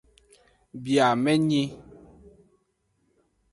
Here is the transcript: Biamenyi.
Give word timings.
Biamenyi. 0.83 1.63